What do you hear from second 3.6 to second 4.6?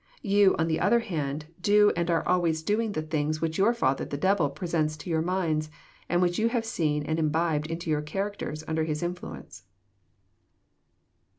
father the devil